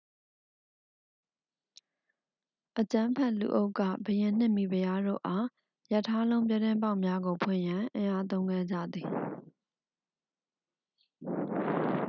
[2.79, 5.47] အကြမ်းဖက်လူအုပ်က ဘုရင်နှင့် မိဖုရားတို့အား
[5.93, 9.07] ရထားလုံးပြတင်းပေါက်များကို ဖွင့်ရန် အင်အားသုံးခဲ့ကြသည်